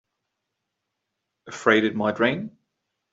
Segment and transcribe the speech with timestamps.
[1.45, 2.57] Afraid it might rain?